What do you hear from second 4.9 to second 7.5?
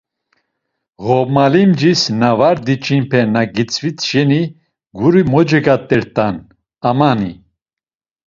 guri mocegat̆ert̆an amani.